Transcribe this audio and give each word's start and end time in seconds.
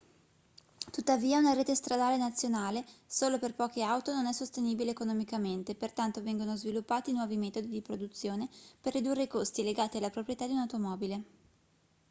tuttavia 0.91 1.37
una 1.37 1.53
rete 1.53 1.75
stradale 1.75 2.17
nazionale 2.17 2.83
solo 3.05 3.37
per 3.37 3.53
poche 3.53 3.83
auto 3.83 4.11
non 4.11 4.25
è 4.25 4.33
sostenibile 4.33 4.89
economicamente 4.89 5.75
pertanto 5.75 6.23
vengono 6.23 6.55
sviluppati 6.55 7.11
nuovi 7.11 7.37
metodi 7.37 7.67
di 7.67 7.81
produzione 7.83 8.49
per 8.81 8.93
ridurre 8.93 9.21
i 9.21 9.27
costi 9.27 9.61
legati 9.61 9.97
alla 9.97 10.09
proprietà 10.09 10.47
di 10.47 10.53
un'automobile 10.53 11.23